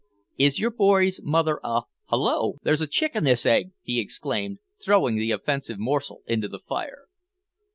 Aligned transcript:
"Is 0.39 0.57
your 0.59 0.71
boy's 0.71 1.21
mother 1.21 1.59
a 1.63 1.83
Hollo! 2.05 2.55
there's 2.63 2.81
a 2.81 2.87
chick 2.87 3.15
in 3.15 3.23
this 3.23 3.45
egg," 3.45 3.69
he 3.83 3.99
exclaimed, 3.99 4.57
throwing 4.83 5.15
the 5.15 5.29
offensive 5.29 5.77
morsel 5.77 6.23
into 6.25 6.47
the 6.47 6.57
fire. 6.57 7.03